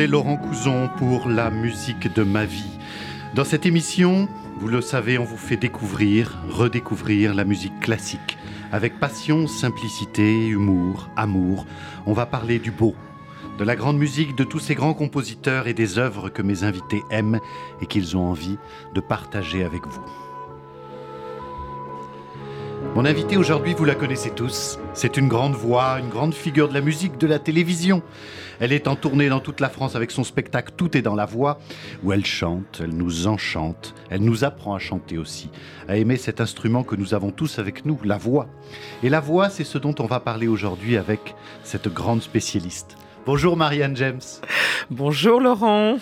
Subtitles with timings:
[0.00, 2.78] C'est Laurent Couzon pour la musique de ma vie.
[3.34, 8.38] Dans cette émission, vous le savez, on vous fait découvrir, redécouvrir la musique classique.
[8.72, 11.66] Avec passion, simplicité, humour, amour,
[12.06, 12.94] on va parler du beau,
[13.58, 17.02] de la grande musique, de tous ces grands compositeurs et des œuvres que mes invités
[17.10, 17.38] aiment
[17.82, 18.56] et qu'ils ont envie
[18.94, 20.29] de partager avec vous.
[22.94, 24.78] Mon invité aujourd'hui, vous la connaissez tous.
[24.94, 28.02] C'est une grande voix, une grande figure de la musique, de la télévision.
[28.58, 31.24] Elle est en tournée dans toute la France avec son spectacle Tout est dans la
[31.24, 31.58] voix,
[32.02, 35.50] où elle chante, elle nous enchante, elle nous apprend à chanter aussi,
[35.88, 38.48] à aimer cet instrument que nous avons tous avec nous, la voix.
[39.02, 42.96] Et la voix, c'est ce dont on va parler aujourd'hui avec cette grande spécialiste.
[43.24, 44.20] Bonjour Marianne James.
[44.90, 45.98] Bonjour Laurent.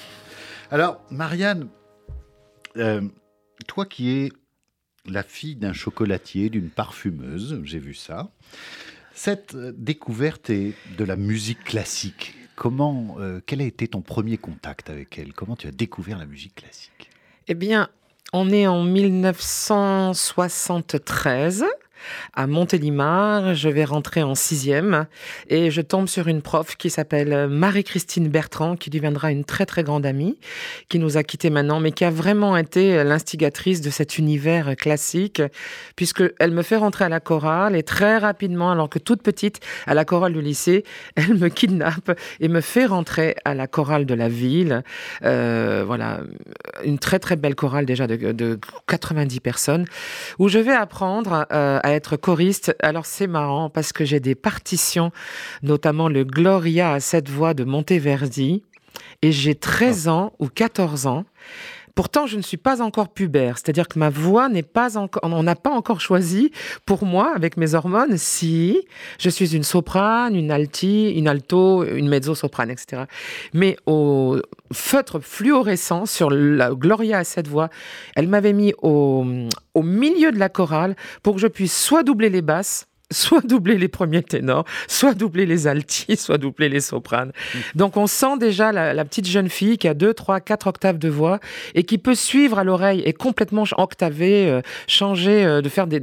[0.70, 1.68] Alors Marianne,
[2.76, 3.02] euh,
[3.66, 4.32] toi qui es
[5.08, 8.30] la fille d'un chocolatier, d'une parfumeuse, j'ai vu ça.
[9.14, 12.34] Cette euh, découverte est de la musique classique.
[12.54, 15.32] Comment, euh, quel a été ton premier contact avec elle?
[15.32, 17.10] Comment tu as découvert la musique classique?
[17.46, 17.88] Eh bien,
[18.32, 21.64] on est en 1973
[22.34, 23.54] à Montélimar.
[23.54, 25.06] Je vais rentrer en sixième
[25.48, 29.82] et je tombe sur une prof qui s'appelle Marie-Christine Bertrand, qui deviendra une très très
[29.82, 30.38] grande amie,
[30.88, 35.42] qui nous a quittés maintenant, mais qui a vraiment été l'instigatrice de cet univers classique,
[35.96, 39.94] puisqu'elle me fait rentrer à la chorale et très rapidement, alors que toute petite, à
[39.94, 40.84] la chorale du lycée,
[41.16, 44.82] elle me kidnappe et me fait rentrer à la chorale de la ville.
[45.24, 46.20] Euh, voilà,
[46.84, 49.84] une très très belle chorale déjà de, 90 personnes,
[50.38, 52.74] où je vais apprendre euh, à être choriste.
[52.80, 55.10] Alors c'est marrant parce que j'ai des partitions,
[55.62, 58.62] notamment le Gloria à cette voix de Monteverdi,
[59.22, 60.12] et j'ai 13 ah.
[60.12, 61.24] ans ou 14 ans.
[61.98, 65.42] Pourtant, je ne suis pas encore pubère, c'est-à-dire que ma voix n'est pas encore, on
[65.42, 66.52] n'a pas encore choisi.
[66.86, 68.86] Pour moi, avec mes hormones, si.
[69.18, 73.02] Je suis une soprane, une alti, une alto, une mezzo-soprane, etc.
[73.52, 74.36] Mais au
[74.72, 77.68] feutre fluorescent sur la Gloria à cette voix,
[78.14, 79.26] elle m'avait mis au,
[79.74, 80.94] au milieu de la chorale
[81.24, 85.46] pour que je puisse soit doubler les basses, soit doubler les premiers ténors, soit doubler
[85.46, 87.32] les altis, soit doubler les sopranes.
[87.74, 91.08] Donc on sent déjà la, petite jeune fille qui a 2, 3, 4 octaves de
[91.08, 91.40] voix
[91.74, 96.02] et qui peut suivre à l'oreille et complètement octaver, euh, changer, euh, de faire des...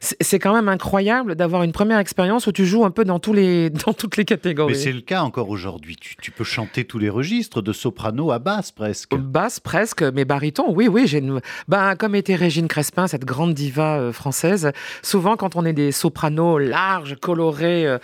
[0.00, 3.32] C'est quand même incroyable d'avoir une première expérience où tu joues un peu dans, tous
[3.32, 4.74] les, dans toutes les catégories.
[4.74, 5.96] Mais c'est le cas encore aujourd'hui.
[5.96, 9.14] Tu, peux chanter tous les registres, de soprano à basse presque.
[9.14, 11.06] Basse presque, mais baryton, oui, oui.
[11.06, 11.40] J'ai une...
[11.68, 14.72] ben, comme était Régine Crespin, cette grande diva euh, française,
[15.02, 17.98] souvent quand on est des sopranos, sopranos larges, colorés, euh,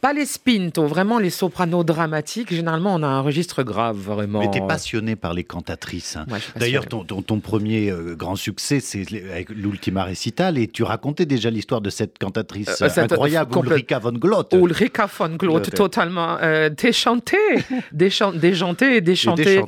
[0.00, 2.52] pas les spinto, vraiment les sopranos dramatiques.
[2.52, 4.40] Généralement, on a un registre grave, vraiment.
[4.40, 6.16] Mais tu es passionné par les cantatrices.
[6.16, 6.26] Hein.
[6.56, 11.50] D'ailleurs, ton, ton, premier euh, grand succès, c'est avec l'Ultima Recital, et tu racontais déjà
[11.50, 14.52] l'histoire de cette cantatrice euh, incroyable, Ulrika von Glott.
[14.52, 16.38] Ulrika von Glott, totalement
[16.76, 17.36] déchantée,
[17.92, 19.62] déchantée et déchantée,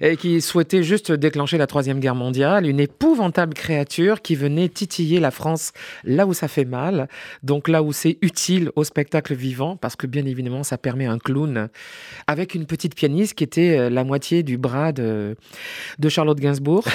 [0.00, 2.66] et qui souhaitait juste déclencher la Troisième Guerre mondiale.
[2.66, 5.72] Une épouvantable créature qui venait titiller la France
[6.04, 7.08] là où ça fait mal.
[7.50, 11.18] Donc là où c'est utile au spectacle vivant, parce que bien évidemment, ça permet un
[11.18, 11.68] clown
[12.28, 15.34] avec une petite pianiste qui était euh, la moitié du bras de,
[16.08, 16.84] Charlotte Gainsbourg.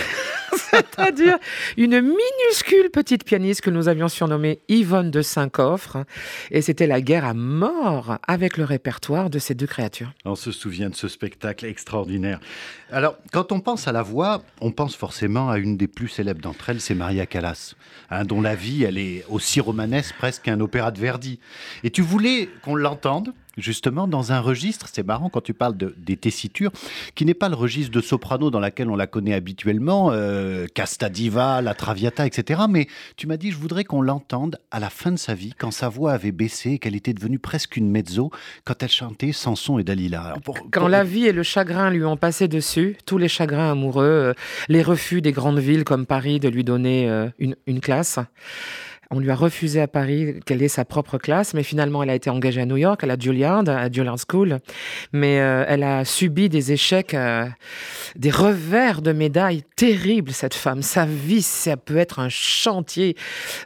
[0.71, 1.37] c'est-à-dire
[1.77, 6.05] une minuscule petite pianiste que nous avions surnommée Yvonne de Saint-Coffre.
[6.51, 10.13] Et c'était la guerre à mort avec le répertoire de ces deux créatures.
[10.23, 12.39] On se souvient de ce spectacle extraordinaire.
[12.91, 16.41] Alors, quand on pense à la voix, on pense forcément à une des plus célèbres
[16.41, 17.75] d'entre elles, c'est Maria Callas,
[18.09, 21.39] hein, dont la vie, elle est aussi romanesque presque qu'un opéra de Verdi.
[21.83, 25.95] Et tu voulais qu'on l'entende justement dans un registre, c'est marrant quand tu parles de,
[25.97, 26.71] des tessitures,
[27.15, 31.09] qui n'est pas le registre de soprano dans lequel on la connaît habituellement, euh, Casta
[31.09, 32.63] Diva, La Traviata, etc.
[32.69, 35.71] Mais tu m'as dit, je voudrais qu'on l'entende à la fin de sa vie, quand
[35.71, 38.29] sa voix avait baissé, qu'elle était devenue presque une mezzo,
[38.65, 40.35] quand elle chantait Samson et Dalila.
[40.71, 44.33] quand la vie et le chagrin lui ont passé dessus, tous les chagrins amoureux, euh,
[44.67, 48.19] les refus des grandes villes comme Paris de lui donner euh, une, une classe.
[49.11, 52.15] On lui a refusé à Paris qu'elle ait sa propre classe, mais finalement, elle a
[52.15, 54.59] été engagée à New York, à la Juilliard, à Juilliard School.
[55.13, 57.45] Mais euh, elle a subi des échecs, euh,
[58.15, 60.81] des revers de médailles terribles, cette femme.
[60.81, 63.15] Sa vie, ça peut être un chantier.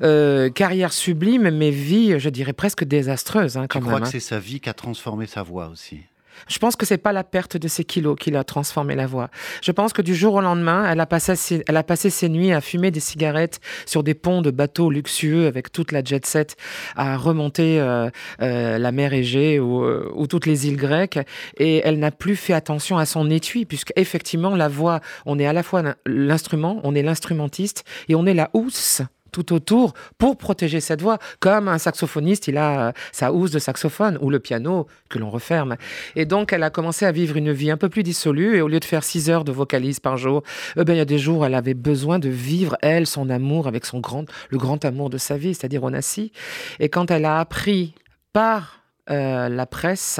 [0.01, 3.57] Euh, carrière sublime, mais vie, je dirais, presque désastreuse.
[3.57, 4.09] Hein, quand tu crois que hein.
[4.11, 5.99] c'est sa vie qui a transformé sa voix aussi?
[6.47, 9.29] Je pense que c'est pas la perte de ses kilos qui l'a transformé la voix.
[9.61, 12.99] Je pense que du jour au lendemain, elle a passé ses, nuits à fumer des
[12.99, 16.55] cigarettes sur des ponts de bateaux luxueux avec toute la jet set
[16.95, 18.09] à remonter euh,
[18.41, 21.19] euh, la mer Égée ou, euh, ou, toutes les îles grecques
[21.57, 25.47] et elle n'a plus fait attention à son étui puisque effectivement la voix, on est
[25.47, 30.37] à la fois l'instrument, on est l'instrumentiste et on est la housse tout autour pour
[30.37, 34.39] protéger cette voix, comme un saxophoniste, il a euh, sa housse de saxophone ou le
[34.39, 35.75] piano que l'on referme.
[36.15, 38.67] Et donc, elle a commencé à vivre une vie un peu plus dissolue et au
[38.67, 40.43] lieu de faire six heures de vocalise par jour,
[40.77, 43.29] eh ben, il y a des jours où elle avait besoin de vivre, elle, son
[43.29, 46.31] amour avec son grand, le grand amour de sa vie, c'est-à-dire Onassi.
[46.79, 47.95] Et quand elle a appris
[48.33, 50.19] par euh, la presse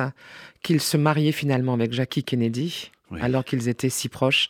[0.64, 2.92] qu'il se mariait finalement avec Jackie Kennedy,
[3.22, 4.50] alors qu'ils étaient si proches.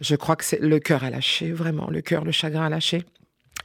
[0.00, 3.04] Je crois que c'est le cœur a lâché, vraiment, le cœur, le chagrin a lâché.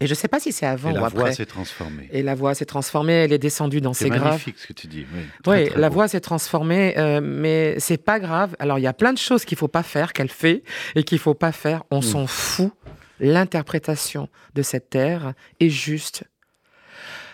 [0.02, 1.18] Et je ne sais pas si c'est avant ou après.
[1.18, 2.10] La voix s'est transformée.
[2.12, 4.22] Et la voix s'est transformée, elle est descendue dans ses graves.
[4.22, 5.06] C'est magnifique ce que tu dis.
[5.46, 8.56] Oui, la voix s'est transformée, euh, mais c'est pas grave.
[8.60, 10.64] Alors il y a plein de choses qu'il faut pas faire, qu'elle fait,
[10.96, 11.84] et qu'il faut pas faire.
[11.92, 12.04] On mm.
[12.04, 12.72] s'en fout.
[13.22, 16.24] L'interprétation de cette terre est juste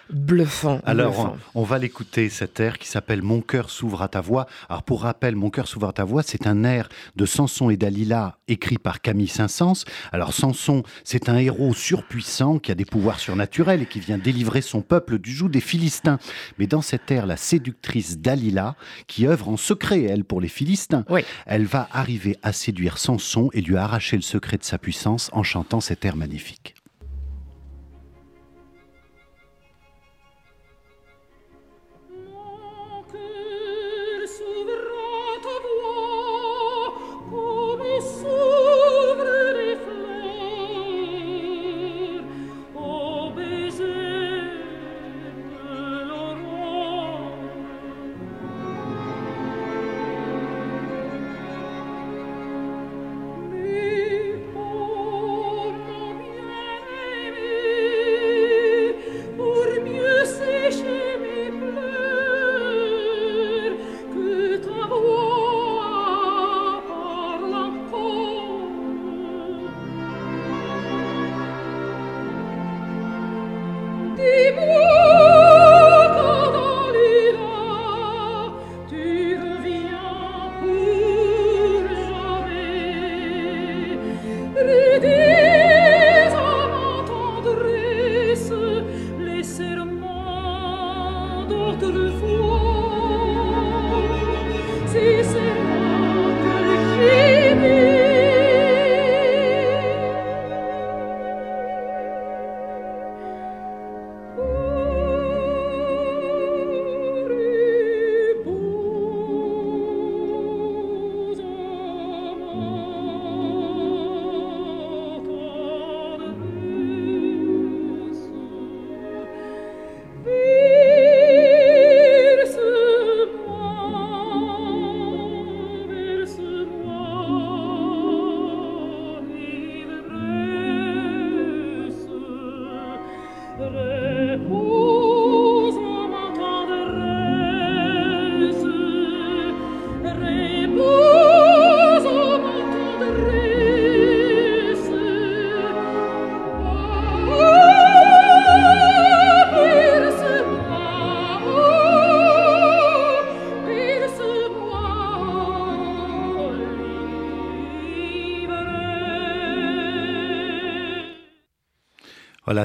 [0.10, 0.80] bluffant.
[0.86, 4.48] Alors, On, va l'écouter, cet air qui s'appelle Mon cœur s'ouvre à ta voix.
[4.70, 7.78] Alors, pour rappel, Mon cœur s'ouvre à ta voix, c'est un air de Samson et
[7.78, 9.86] Dalila écrit par Camille Saint-Saëns.
[10.12, 14.62] Alors, Samson, c'est un héros surpuissant qui a des pouvoirs surnaturels et qui vient délivrer
[14.62, 16.20] son peuple du joug des Philistins.
[16.60, 18.76] Mais dans cet air, la séductrice Dalila,
[19.08, 21.06] qui œuvre en secret, elle, pour les Philistins,
[21.46, 25.44] elle va arriver à séduire Samson et lui arracher le secret de sa puissance en
[25.44, 26.75] chantant cet air magnifique.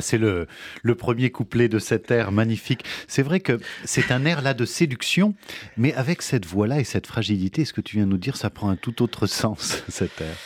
[0.01, 0.47] C'est le,
[0.97, 2.85] premier couplet de cet air magnifique.
[3.09, 5.35] C'est vrai que c'est un air là de séduction,
[5.77, 8.51] mais avec cette voix-là et cette fragilité, ce que tu viens de nous dire, ça
[8.51, 10.37] prend un tout autre sens, cet air.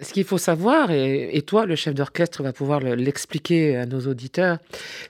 [0.00, 4.58] Ce qu'il faut savoir, et, toi, le chef d'orchestre, va pouvoir l'expliquer à nos auditeurs,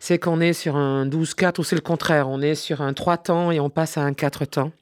[0.01, 2.29] c'est qu'on est sur un 12-4 ou c'est le contraire.
[2.29, 4.73] On est sur un 3 temps et on passe à un 4 temps.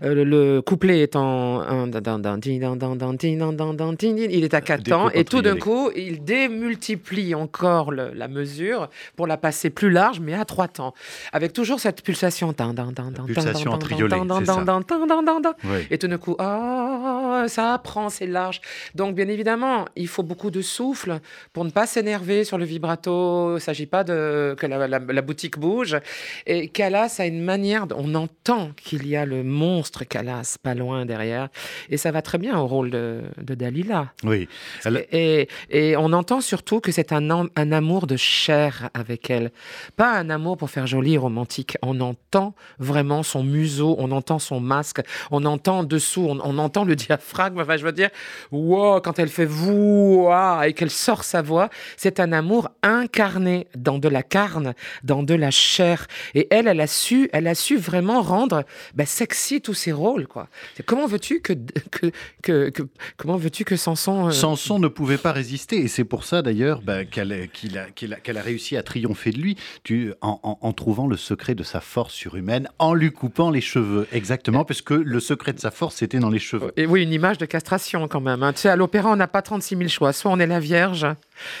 [0.00, 1.62] le, couplet est en.
[4.30, 9.26] Il est à 4 temps et tout d'un coup, il démultiplie encore la mesure pour
[9.26, 10.94] la passer plus large, mais à 3 temps.
[11.32, 12.52] Avec toujours cette pulsation.
[13.26, 14.16] pulsation triolée.
[15.90, 18.60] Et tout d'un coup, ça prend, c'est large.
[18.94, 21.20] Donc, bien évidemment, il faut beaucoup de souffle
[21.52, 23.52] pour ne pas s'énerver sur le vibrato.
[23.52, 25.96] Il ne s'agit pas de, que la, boutique bouge.
[26.46, 31.06] Et Calas a une manière, on entend qu'il y a le monstre Calas pas loin
[31.06, 31.48] derrière.
[31.90, 34.12] Et ça va très bien au rôle de, Dalila.
[34.24, 34.48] Oui.
[35.12, 35.48] Et,
[35.96, 39.50] on entend surtout que c'est un, un amour de chair avec elle.
[39.96, 41.76] Pas un amour pour faire joli et romantique.
[41.82, 45.00] On entend vraiment son museau, on entend son masque,
[45.30, 47.60] on entend dessous, on, entend le diaphragme.
[47.60, 48.10] Enfin, je veux dire,
[48.50, 53.68] wow, quand quand elle fait voix et qu'elle sort sa voix, c'est un amour incarné
[53.76, 56.06] dans de la carne, dans de la chair.
[56.34, 60.26] Et elle, elle a su, elle a su vraiment rendre bah, sexy tous ses rôles,
[60.26, 60.48] quoi.
[60.86, 61.52] Comment veux-tu que,
[61.90, 62.10] que,
[62.42, 62.82] que,
[63.16, 66.80] comment veux-tu que Samson euh, Samson ne pouvait pas résister, et c'est pour ça d'ailleurs
[66.82, 71.62] bah, qu'elle a, a, réussi à triompher de lui, tu, en, trouvant le secret de
[71.62, 75.70] sa force surhumaine, en lui coupant les cheveux, exactement, parce que le secret de sa
[75.70, 76.72] force était dans les cheveux.
[76.76, 78.42] Et oui, une image de castration quand même.
[78.42, 78.52] Hein.
[78.52, 80.12] Tu sais, à l'opéra, on n'a pas 36 000 choix.
[80.12, 81.06] Soit on est la Vierge,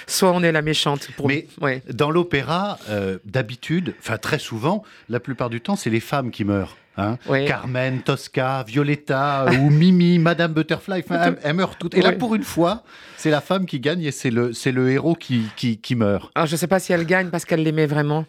[0.06, 1.08] soit on est la méchante.
[1.16, 1.28] Pour...
[1.28, 1.46] Mais
[1.92, 6.44] dans l'opéra, euh, d'habitude, enfin très souvent, la plupart du temps, c'est les femmes qui
[6.44, 6.76] meurent.
[6.96, 7.18] Hein.
[7.46, 11.02] Carmen, Tosca, Violetta ou Mimi, Madame Butterfly,
[11.42, 11.94] elles, meurent toutes.
[11.94, 12.84] Et là, pour une fois,
[13.16, 16.30] c'est la femme qui gagne et c'est le, le héros qui, qui, meurt.
[16.34, 18.26] Alors, je ne sais pas si elle gagne parce qu'elle l'aimait vraiment.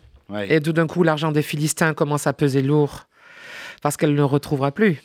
[0.50, 3.06] Et tout d'un coup, l'argent des Philistins commence à peser lourd
[3.82, 5.02] parce qu'elle ne le retrouvera plus.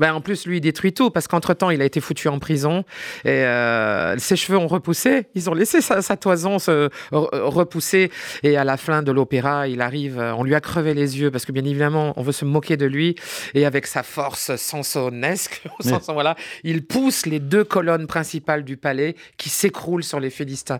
[0.00, 2.84] Ben, en plus, lui, il détruit tout parce qu'entre-temps, il a été foutu en prison
[3.26, 5.26] et euh, ses cheveux ont repoussé.
[5.34, 8.10] Ils ont laissé sa, toison se repousser.
[8.42, 11.30] Et à la fin de l'opéra, il arrive, euh, on lui a crevé les yeux
[11.30, 13.14] parce que bien évidemment, on veut se moquer de lui.
[13.52, 15.62] Et avec sa force sansonesque,
[16.08, 20.78] voilà, il pousse les deux colonnes principales du palais qui s'écroulent sur les Philistins.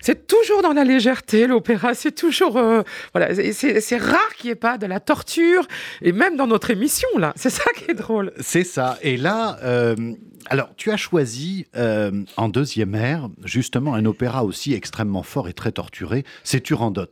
[0.00, 1.94] C'est toujours dans la légèreté, l'opéra.
[1.94, 2.56] C'est toujours.
[2.56, 5.66] Euh, voilà, c'est rare qu'il n'y ait pas de la torture.
[6.02, 7.32] Et même dans notre émission, là.
[7.34, 8.32] C'est ça qui est drôle.
[8.38, 8.98] C'est c'est ça.
[9.00, 9.96] Et là, euh,
[10.46, 15.54] alors, tu as choisi euh, en deuxième ère, justement, un opéra aussi extrêmement fort et
[15.54, 17.06] très torturé, c'est Turandot,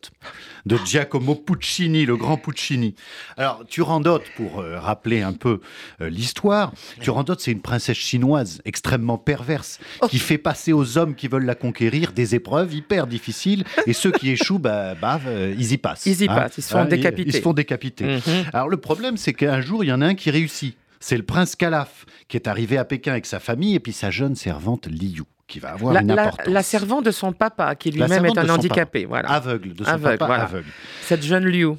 [0.67, 2.95] de Giacomo Puccini, le grand Puccini.
[3.39, 5.61] Alors, Turandot, pour euh, rappeler un peu
[6.01, 9.79] l'histoire, Turandot, c'est une princesse chinoise extrêmement perverse,
[10.11, 14.13] qui fait passer aux hommes qui veulent la conquérir des épreuves hyper difficiles, et ceux
[14.13, 15.19] qui échouent, bah, bah
[15.57, 16.05] ils y passent.
[16.05, 16.35] Ils y hein.
[16.35, 17.29] passent, ils se font décapiter.
[17.29, 18.05] Ils, se font décapiter.
[18.05, 18.45] Mhm.
[18.53, 20.77] Alors, le problème, c'est qu'un jour, il y en a un qui réussit.
[21.01, 24.11] C'est le prince Calaf qui est arrivé à Pékin avec sa famille et puis sa
[24.11, 26.47] jeune servante Liu qui va avoir la, une importance.
[26.47, 29.31] La, servante de son papa qui lui-même est un handicapé, voilà.
[29.31, 30.69] Aveugle de son papa aveugle.
[31.03, 31.75] Cette jeune Liu.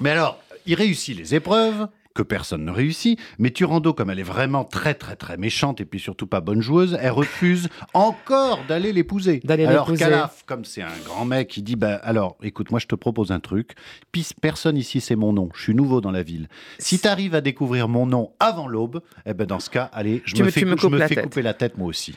[0.00, 1.88] Mais alors, il réussit les épreuves,
[2.20, 3.18] que personne ne réussit.
[3.38, 6.60] Mais Turando, comme elle est vraiment très très très méchante et puis surtout pas bonne
[6.60, 9.40] joueuse, elle refuse encore d'aller l'épouser.
[9.48, 12.94] Alors Calaf, comme c'est un grand mec, il dit bah alors, écoute, moi je te
[12.94, 13.72] propose un truc.
[14.12, 15.48] Pis, personne ici c'est mon nom.
[15.54, 16.48] Je suis nouveau dans la ville.
[16.78, 20.22] Si tu arrives à découvrir mon nom avant l'aube, eh ben dans ce cas, allez,
[20.26, 22.14] je me, fais, je me fais couper la tête moi aussi.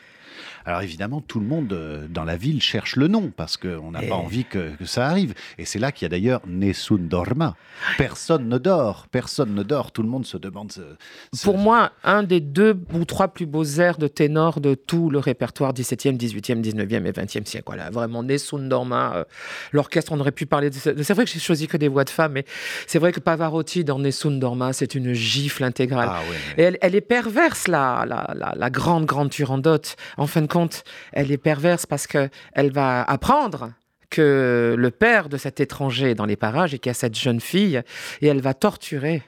[0.66, 4.00] Alors évidemment, tout le monde euh, dans la ville cherche le nom parce qu'on n'a
[4.00, 5.34] pas envie que, ça arrive.
[5.58, 7.54] Et c'est là qu'il y a d'ailleurs Nessun dorma.
[7.98, 9.92] Personne ne dort, personne ne dort.
[9.92, 10.72] Tout le monde se demande.
[11.42, 15.18] Pour moi, un des deux ou trois plus beaux airs de ténor de tout le
[15.18, 17.64] répertoire 17e, 18e, 19e et 20e siècle.
[17.66, 19.16] Voilà, vraiment Nessun dorma.
[19.16, 19.24] Euh,
[19.72, 20.76] l'orchestre, on aurait pu parler de.
[20.76, 22.44] C'est vrai que j'ai choisi que des voix de femmes, mais
[22.86, 26.08] c'est vrai que Pavarotti dans Nessun dorma, c'est une gifle intégrale.
[26.10, 26.22] Ah
[26.56, 29.80] et elle, est perverse, la, la, la, grande, grande Turandot.
[30.16, 30.46] En fin de
[31.12, 33.72] elle est perverse parce qu'elle va apprendre
[34.10, 37.40] que le père de cet étranger dans les parages et qu'il y a cette jeune
[37.40, 37.82] fille
[38.20, 39.22] et elle va torturer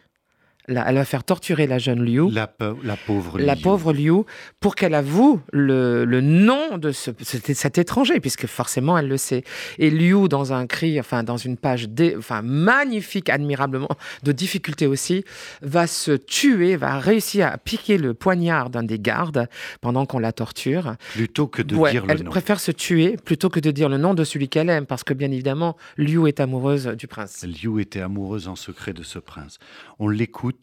[0.68, 2.30] elle va faire torturer la jeune Liu.
[2.30, 4.24] La, pauvre La pauvre Liu,
[4.60, 9.44] pour qu'elle avoue le, nom de cet étranger, puisque forcément elle le sait.
[9.78, 13.88] Et Liu, dans un cri, enfin dans une page enfin, magnifique, admirablement,
[14.22, 15.24] de difficulté aussi,
[15.62, 19.48] va se tuer, va réussir à piquer le poignard d'un des gardes
[19.80, 20.96] pendant qu'on la torture.
[21.14, 24.14] Plutôt que de dire le elle préfère se tuer plutôt que de dire le nom
[24.14, 27.44] de celui qu'elle aime, parce que bien évidemment, Liu est amoureuse du prince.
[27.44, 29.58] Liu était amoureuse en secret de ce prince.
[29.98, 30.55] On l'écoute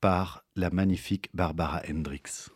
[0.00, 2.50] par la magnifique Barbara Hendricks.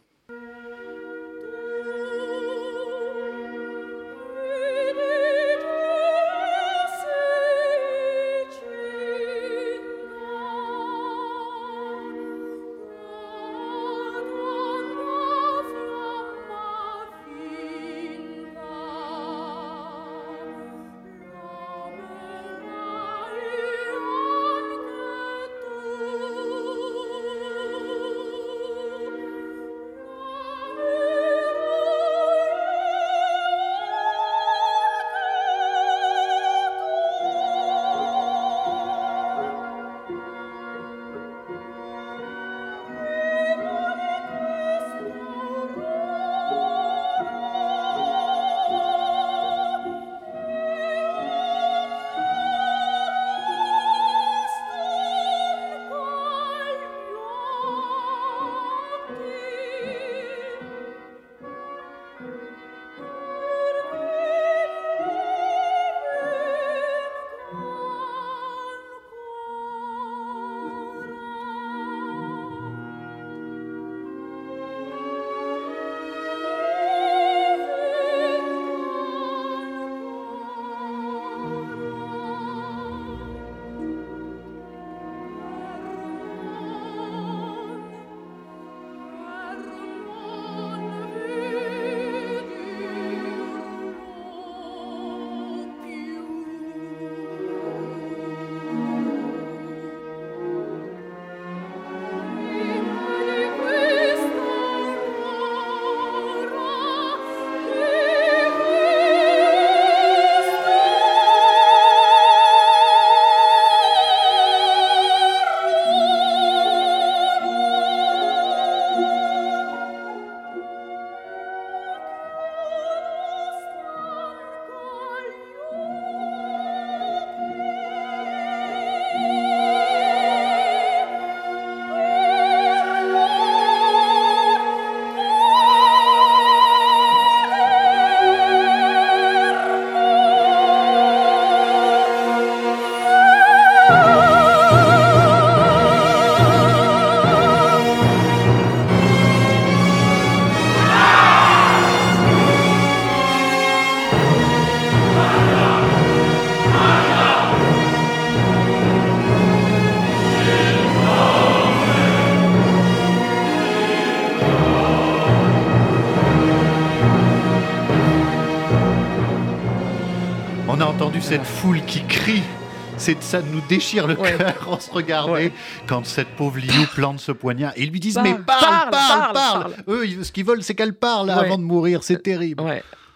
[173.31, 175.53] Ça nous déchire le cœur en se regarder
[175.87, 177.73] quand cette pauvre Liu plante ce poignard.
[177.77, 181.31] Et ils lui disent mais parle, parle, parle, Eux, ce qu'ils veulent, c'est qu'elle parle
[181.31, 182.03] avant de mourir.
[182.03, 182.63] C'est terrible.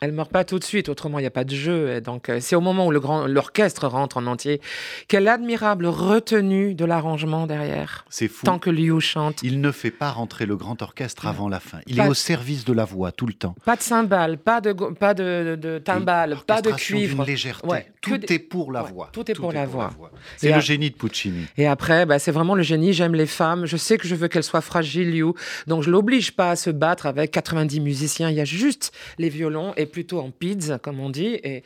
[0.01, 2.01] Elle meurt pas tout de suite, autrement il n'y a pas de jeu.
[2.01, 4.61] Donc euh, c'est au moment où le grand l'orchestre rentre en entier.
[5.09, 8.05] Quelle admirable retenue de l'arrangement derrière.
[8.11, 8.47] C'est fou.
[8.47, 9.43] Tant que Liu chante.
[9.43, 11.79] Il ne fait pas rentrer le grand orchestre avant la fin.
[11.87, 13.55] Il est au service de la voix tout le temps.
[13.65, 17.25] Pas de cymbales, pas de pas de, de, timbales, pas de cuivre.
[17.25, 17.87] légèreté.
[18.01, 19.11] tout est pour la voix.
[19.13, 19.91] Tout est pour, la, voix.
[20.37, 21.47] C'est le génie de Puccini.
[21.57, 22.93] Et après, bah, c'est vraiment le génie.
[22.93, 23.67] J'aime les femmes.
[23.67, 25.33] Je sais que je veux qu'elles soient fragiles, Liu.
[25.67, 28.31] Donc je l'oblige pas à se battre avec 90 musiciens.
[28.31, 31.41] Il y a juste les violons et plutôt en pizza, comme on dit.
[31.43, 31.63] Et,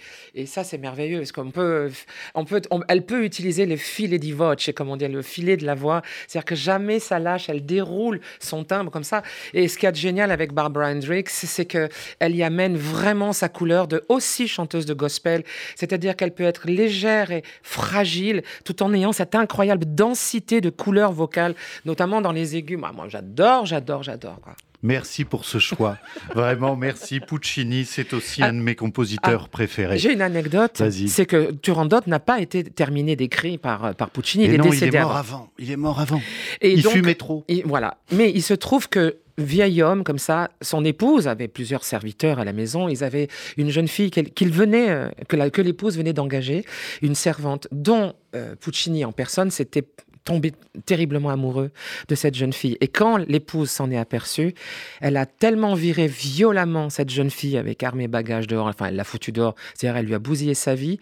[0.46, 1.90] ça, c'est merveilleux, parce qu'on peut,
[2.34, 5.66] on peut, elle peut utiliser le filet di voce, comme on dit, le filet de
[5.66, 6.02] la voix.
[6.26, 9.22] C'est-à-dire que jamais ça lâche, elle déroule son timbre comme ça.
[9.54, 13.48] Et ce qui est génial avec Barbara Hendricks, c'est que elle y amène vraiment sa
[13.48, 15.44] couleur de aussi chanteuse de gospel.
[15.76, 21.12] C'est-à-dire qu'elle peut être légère et fragile, tout en ayant cette incroyable densité de couleurs
[21.12, 21.54] vocales,
[21.84, 22.78] notamment dans les aigus.
[22.78, 24.38] Moi, moi j'adore, j'adore, j'adore.
[24.82, 25.98] Merci pour ce choix.
[26.34, 27.20] Vraiment, merci.
[27.20, 29.98] Puccini, c'est aussi un de mes compositeurs ah, préférés.
[29.98, 30.82] J'ai une anecdote.
[30.90, 34.44] C'est que Turandot n'a pas été terminé d'écrire par, par Puccini.
[34.44, 35.50] il est non, décédé il est mort avant.
[35.58, 36.20] Il est mort avant.
[36.60, 37.44] Et il fumait trop.
[37.64, 37.98] voilà.
[38.12, 42.44] Mais il se trouve que vieil homme comme ça, son épouse avait plusieurs serviteurs à
[42.44, 42.88] la maison.
[42.88, 46.64] Ils avaient une jeune fille qu'il venait, euh, que, que l'épouse venait d'engager,
[47.02, 49.84] une servante dont euh, Puccini en personne s'était
[50.28, 50.52] tombé
[50.84, 51.70] terriblement amoureux
[52.06, 52.76] de cette jeune fille.
[52.82, 54.52] Et quand l'épouse s'en est aperçue,
[55.00, 58.96] elle a tellement viré violemment cette jeune fille avec armes et bagages dehors, enfin elle
[58.96, 61.00] l'a foutu dehors, c'est-à-dire elle lui a bousillé sa vie,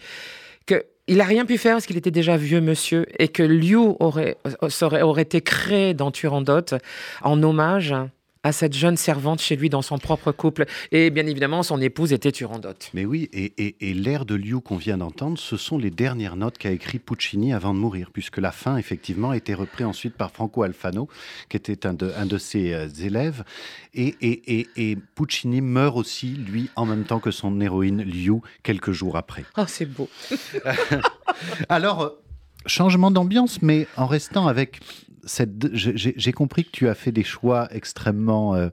[0.66, 3.76] que il n'a rien pu faire parce qu'il était déjà vieux monsieur et que Liu
[3.98, 4.38] aurait,
[4.82, 6.76] aurait été créé dans Turandot
[7.22, 7.94] en hommage
[8.46, 10.66] à cette jeune servante chez lui dans son propre couple.
[10.92, 12.74] Et bien évidemment, son épouse était Turandot.
[12.94, 16.70] Mais oui, et, l'air de Liu qu'on vient d'entendre, ce sont les dernières notes qu'a
[16.70, 20.62] écrit Puccini avant de mourir, puisque la fin, effectivement, a été reprise ensuite par Franco
[20.62, 21.08] Alfano,
[21.48, 23.42] qui était un de, un de ses euh, élèves.
[23.94, 29.16] Et, et, Puccini meurt aussi, lui, en même temps que son héroïne Liu, quelques jours
[29.16, 29.44] après.
[29.58, 30.08] Oh, c'est beau.
[31.68, 32.10] Alors, euh,
[32.66, 34.80] changement d'ambiance, mais en restant avec
[35.26, 38.68] j'ai compris que tu as fait des choix extrêmement euh,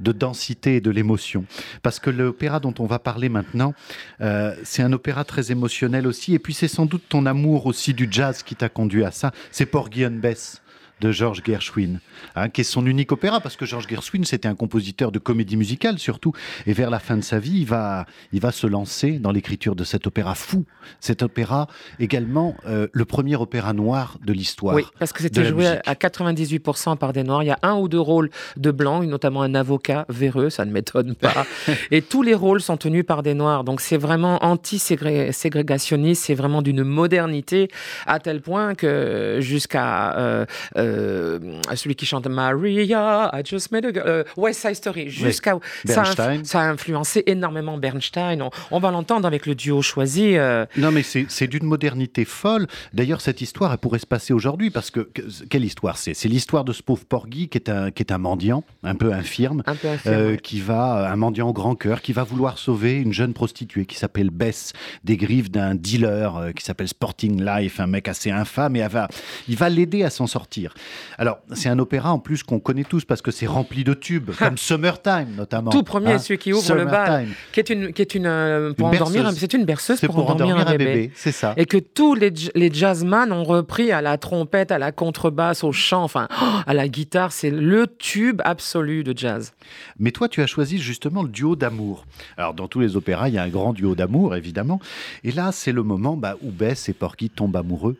[0.00, 1.44] de densité et de l'émotion.
[1.82, 3.74] Parce que l'opéra dont on va parler maintenant,
[4.20, 6.34] euh, c'est un opéra très émotionnel aussi.
[6.34, 9.32] Et puis c'est sans doute ton amour aussi du jazz qui t'a conduit à ça.
[9.50, 10.62] C'est Porgy and Bess
[11.02, 11.98] de George Gershwin,
[12.36, 15.56] hein, qui est son unique opéra, parce que George Gershwin, c'était un compositeur de comédie
[15.56, 16.32] musicale surtout,
[16.66, 19.74] et vers la fin de sa vie, il va, il va se lancer dans l'écriture
[19.74, 20.64] de cet opéra fou.
[21.00, 21.66] Cet opéra,
[21.98, 24.76] également, euh, le premier opéra noir de l'histoire.
[24.76, 27.42] Oui, parce que c'était joué à 98% par des noirs.
[27.42, 30.70] Il y a un ou deux rôles de blancs, notamment un avocat véreux, ça ne
[30.70, 31.46] m'étonne pas.
[31.90, 33.64] et tous les rôles sont tenus par des noirs.
[33.64, 37.68] Donc c'est vraiment anti-ségrégationniste, c'est vraiment d'une modernité
[38.06, 43.84] à tel point que jusqu'à euh, euh, euh, celui qui chante Maria, I just made
[43.84, 46.04] a euh, West Side Story, jusqu'à ça,
[46.44, 48.48] ça, a influencé énormément Bernstein.
[48.70, 50.36] On, va l'entendre avec le duo choisi.
[50.36, 50.66] Euh.
[50.76, 52.66] Non, mais c'est d'une modernité folle.
[52.92, 55.10] D'ailleurs, cette histoire, elle pourrait se passer aujourd'hui parce que,
[55.48, 55.96] quelle histoire?
[55.96, 58.94] C'est C'est l'histoire de ce pauvre Porgy qui est un qui est un mendiant, un
[58.94, 62.58] peu infirme, un peu infirme qui va un mendiant au grand cœur, qui va vouloir
[62.58, 64.72] sauver une jeune prostituée qui s'appelle Bess
[65.04, 69.08] des griffes d'un dealer qui s'appelle Sporting Life, un mec assez infâme, et elle va,
[69.48, 70.74] il va l'aider à s'en sortir.
[71.18, 74.30] Alors, c'est un opéra en plus qu'on connaît tous parce que c'est rempli de tubes,
[74.38, 75.70] comme Summertime notamment.
[75.70, 76.18] Tout premier, hein?
[76.18, 79.52] celui qui ouvre le bal, qui est une, qui est une, euh, pour endormir, c'est
[79.52, 81.10] une berceuse pour, endormir, un bébé.
[81.14, 81.54] c'est ça.
[81.56, 85.72] Et que tous les, les jazzman ont repris à la trompette, à la contrebasse, au
[85.72, 86.28] chant, enfin,
[86.66, 87.32] à la guitare.
[87.32, 89.52] C'est le tube absolu de jazz.
[89.98, 92.06] Mais toi, tu as choisi justement le duo d'amour.
[92.36, 94.80] Alors, dans tous les opéras, il y a un grand duo d'amour, évidemment.
[95.24, 97.96] Et là, c'est le moment bah, où Bess et Porky tombent amoureux.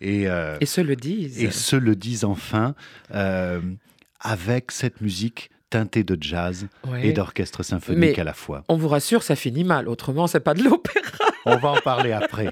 [0.00, 1.42] Et, euh, et se le disent.
[1.42, 2.74] Et se le disent enfin
[3.14, 3.60] euh,
[4.20, 6.66] avec cette musique teintée de jazz
[7.02, 8.64] et d'orchestre symphonique à la fois.
[8.68, 9.88] On vous rassure, ça finit mal.
[9.88, 11.26] Autrement, c'est pas de l'opéra.
[11.44, 12.48] on va en parler après.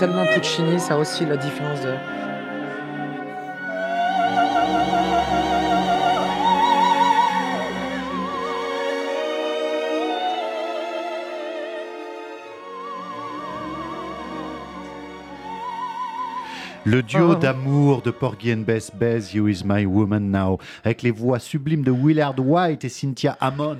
[0.00, 1.94] Tellement Puccini, ça aussi la différence de.
[16.86, 21.10] Le duo d'amour de Porgy and Bess, Bess, You Is My Woman Now, avec les
[21.10, 23.76] voix sublimes de Willard White et Cynthia Hammond.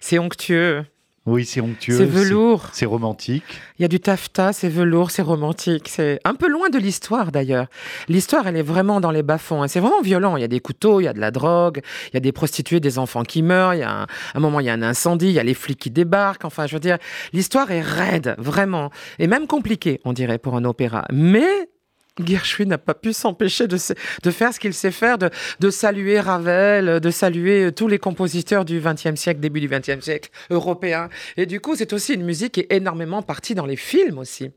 [0.00, 0.86] C'est onctueux.
[1.24, 1.98] Oui, c'est onctueux.
[1.98, 2.68] C'est velours.
[2.72, 3.44] C'est romantique.
[3.78, 5.88] Il y a du taffetas, c'est velours, c'est romantique.
[5.88, 7.66] C'est un peu loin de l'histoire d'ailleurs.
[8.08, 9.62] L'histoire, elle est vraiment dans les bas-fonds.
[9.62, 9.68] Hein.
[9.68, 10.36] C'est vraiment violent.
[10.36, 11.80] Il y a des couteaux, il y a de la drogue,
[12.10, 13.74] il y a des prostituées, des enfants qui meurent.
[13.74, 15.54] Il y a un, un moment, il y a un incendie, il y a les
[15.54, 16.44] flics qui débarquent.
[16.44, 16.98] Enfin, je veux dire,
[17.32, 18.90] l'histoire est raide, vraiment.
[19.20, 21.04] Et même compliquée, on dirait, pour un opéra.
[21.12, 21.68] Mais
[22.20, 23.78] Gershwin n'a pas pu s'empêcher de,
[24.22, 27.98] de, faire ce qu'il sait faire, de, de, saluer Ravel, de saluer euh, tous les
[27.98, 31.08] compositeurs du XXe siècle, début du XXe siècle européen.
[31.38, 34.50] Et du coup, c'est aussi une musique qui est énormément partie dans les films aussi.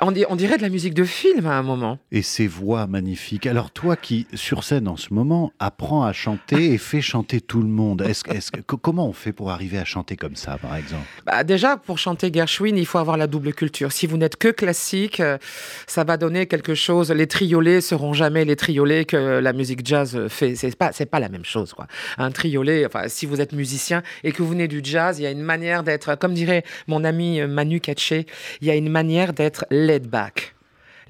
[0.00, 1.98] On, on, dirait de la musique de film à un moment.
[2.10, 3.46] Et ces voix magnifiques.
[3.46, 7.62] Alors toi qui, sur scène en ce moment, apprends à chanter et fais chanter tout
[7.62, 10.58] le monde, est -ce, est -ce, comment on fait pour arriver à chanter comme ça,
[10.58, 11.06] par exemple?
[11.24, 13.92] Bah Déjà, pour chanter Gershwin, il faut avoir la double culture.
[13.92, 15.38] Si vous n'êtes que classique, euh,
[15.86, 20.28] ça va donner quelque chose Les triolets seront jamais les triolets que la musique jazz
[20.28, 20.54] fait.
[20.54, 21.86] C'est pas, c'est pas la même chose, quoi.
[22.18, 25.26] Un triolet, enfin, si vous êtes musicien et que vous venez du jazz, il y
[25.26, 28.26] a une manière d'être, comme dirait mon ami Manu Katché,
[28.60, 30.54] il y a une manière d'être laid back.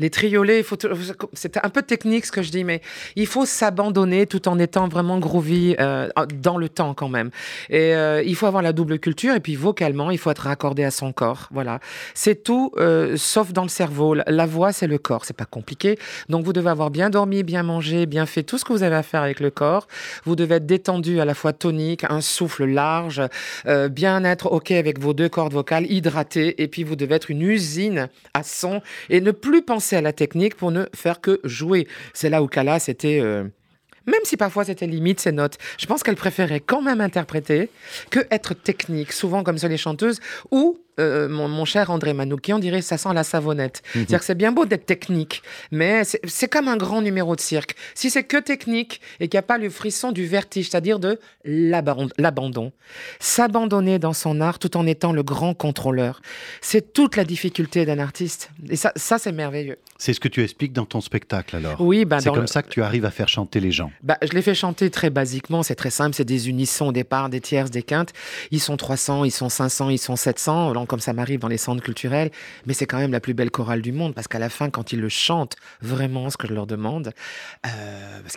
[0.00, 0.64] Les triolets,
[1.34, 2.80] c'est un peu technique ce que je dis, mais
[3.16, 7.30] il faut s'abandonner tout en étant vraiment groovy euh, dans le temps quand même.
[7.68, 10.84] Et euh, il faut avoir la double culture et puis vocalement, il faut être raccordé
[10.84, 11.48] à son corps.
[11.50, 11.80] Voilà,
[12.14, 14.14] c'est tout, euh, sauf dans le cerveau.
[14.14, 15.98] La voix, c'est le corps, c'est pas compliqué.
[16.30, 18.96] Donc vous devez avoir bien dormi, bien mangé, bien fait tout ce que vous avez
[18.96, 19.86] à faire avec le corps.
[20.24, 23.20] Vous devez être détendu à la fois tonique, un souffle large,
[23.90, 27.42] bien être ok avec vos deux cordes vocales, hydraté, et puis vous devez être une
[27.42, 31.86] usine à son et ne plus penser à la technique pour ne faire que jouer.
[32.14, 33.20] C'est là où Kala, c'était...
[33.20, 33.44] Euh,
[34.06, 37.68] même si parfois c'était limite ses notes, je pense qu'elle préférait quand même interpréter
[38.10, 42.58] que être technique, souvent comme ça les chanteuses, ou euh, mon, cher André Manouki, on
[42.58, 43.82] dirait ça sent la savonnette.
[43.84, 43.92] Mhm.
[43.92, 47.74] C'est-à-dire que c'est bien beau d'être technique, mais c'est comme un grand numéro de cirque.
[47.94, 51.18] Si c'est que technique et qu'il n'y a pas le frisson du vertige, c'est-à-dire de
[51.44, 52.72] l'abandon,
[53.18, 56.20] s'abandonner dans son art tout en étant le grand contrôleur,
[56.60, 58.50] c'est toute la difficulté d'un artiste.
[58.68, 59.78] Et ça, ça c'est merveilleux.
[59.98, 62.70] C'est ce que tu expliques dans ton spectacle alors Oui, ben c'est comme ça que
[62.70, 63.90] tu arrives à faire chanter les gens.
[64.02, 67.28] Bah, je les fais chanter très basiquement, c'est très simple, c'est des unissons au départ,
[67.28, 68.12] des tierces, des quintes.
[68.50, 71.84] Ils sont 300, ils sont 500, ils sont 700 comme ça m'arrive dans les centres
[71.84, 72.32] culturels,
[72.66, 74.92] mais c'est quand même la plus belle chorale du monde parce qu'à la fin, quand
[74.92, 77.12] ils le chantent vraiment ce que je leur demande,
[77.64, 78.36] euh, parce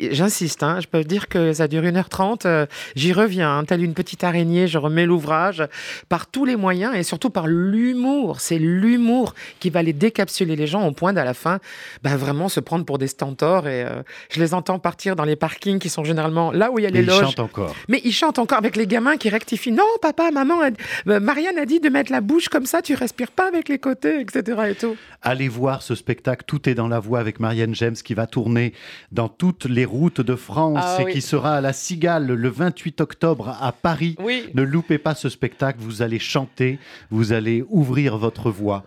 [0.00, 3.92] j'insiste, hein, je peux dire que ça dure 1h30, euh, j'y reviens, hein, telle une
[3.92, 5.62] petite araignée, je remets l'ouvrage
[6.08, 8.40] par tous les moyens et surtout par l'humour.
[8.40, 11.58] C'est l'humour qui va les décapsuler les gens au point d'à la fin,
[12.02, 15.36] ben, vraiment se prendre pour des stentors et euh, je les entends partir dans les
[15.36, 17.18] parkings qui sont généralement là où il y a les loges.
[17.18, 17.76] Ils chantent encore.
[17.88, 19.72] Mais ils chantent encore avec les gamins qui rectifient.
[19.72, 20.56] Non, papa, maman,
[21.04, 24.20] Marianne a dit de mettre la bouche comme ça, tu respires pas avec les côtés,
[24.20, 24.62] etc.
[24.70, 24.96] Et tout.
[25.22, 28.72] Allez voir ce spectacle, Tout est dans la voix avec Marianne James qui va tourner
[29.12, 33.00] dans toutes les routes de France ah et qui sera à la Cigale le 28
[33.00, 34.16] octobre à Paris.
[34.54, 36.78] Ne loupez pas ce spectacle, vous allez chanter,
[37.10, 38.84] vous allez ouvrir votre voix.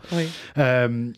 [0.58, 1.12] Euh,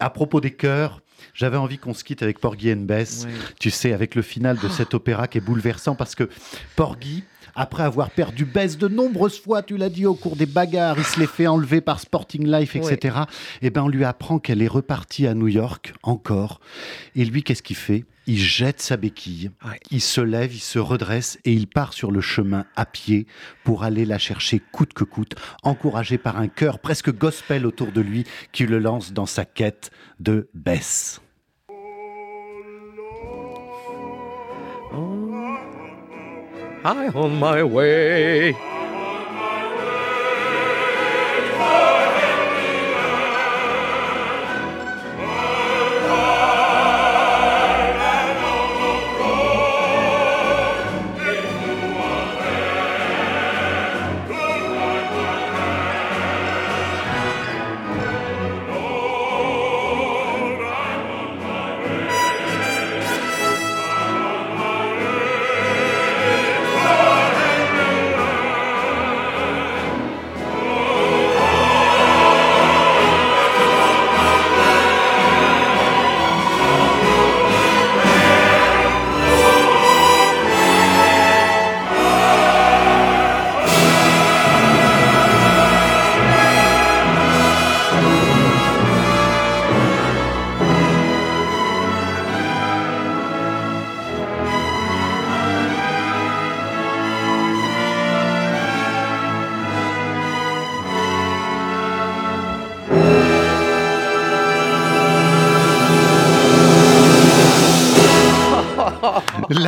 [0.00, 1.02] à propos des chœurs,
[1.34, 3.26] j'avais envie qu'on se quitte avec Porgy and Bess,
[3.58, 6.28] tu sais, avec le final de cet opéra qui est bouleversant parce que
[6.76, 10.98] Porgy, après avoir perdu Bess de nombreuses fois, tu l'as dit, au cours des bagarres,
[10.98, 13.18] il se les fait enlever par Sporting Life, etc.
[13.60, 16.60] Et eh ben, on lui apprend qu'elle est repartie à New York, encore.
[17.14, 18.04] Et lui, qu'est-ce qu'il fait?
[18.26, 19.50] Il jette sa béquille,
[19.90, 23.26] il se lève, il se redresse et il part sur le chemin à pied
[23.64, 28.02] pour aller la chercher coûte que coûte, encouragé par un cœur presque gospel autour de
[28.02, 31.22] lui qui le lance dans sa quête de Bess.
[36.88, 38.77] I on my way.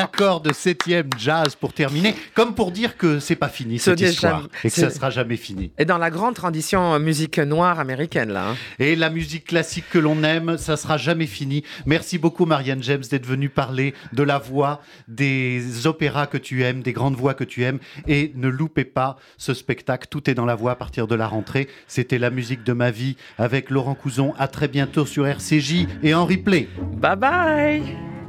[0.01, 4.49] L'accord de septième jazz pour terminer, comme pour dire que c'est pas fini cette histoire
[4.65, 5.73] et que ça sera jamais fini.
[5.79, 8.51] Et dans la grande tradition musique noire américaine là.
[8.51, 8.57] Hein.
[8.79, 11.65] Et la musique classique que l'on aime, ça sera jamais fini.
[11.85, 16.83] Merci beaucoup Marianne James d'être venue parler de la voix, des opéras que tu aimes,
[16.83, 20.09] des grandes voix que tu aimes, et ne loupez pas ce spectacle.
[20.11, 21.69] Tout est dans la voix à partir de la rentrée.
[21.87, 24.35] C'était la musique de ma vie avec Laurent Couzon.
[24.39, 26.69] À très bientôt sur RCJ et en replay.
[26.97, 28.20] Bye bye.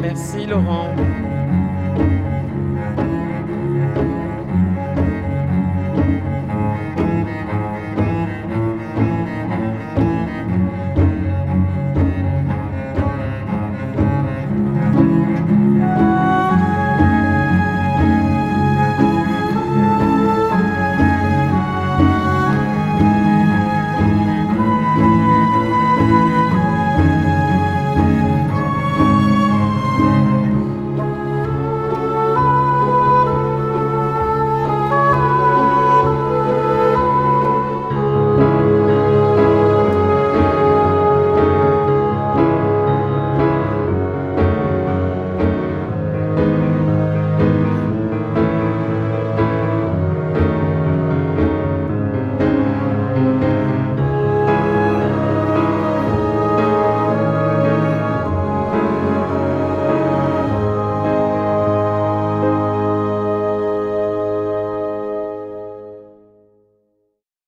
[0.00, 0.94] Merci Laurent.